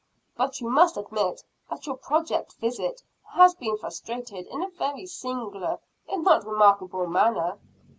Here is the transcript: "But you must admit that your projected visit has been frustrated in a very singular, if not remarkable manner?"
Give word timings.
"But 0.35 0.59
you 0.59 0.67
must 0.67 0.97
admit 0.97 1.43
that 1.69 1.85
your 1.85 1.95
projected 1.95 2.59
visit 2.59 3.03
has 3.35 3.53
been 3.53 3.77
frustrated 3.77 4.47
in 4.47 4.63
a 4.63 4.69
very 4.69 5.05
singular, 5.05 5.77
if 6.07 6.19
not 6.21 6.43
remarkable 6.43 7.05
manner?" 7.05 7.59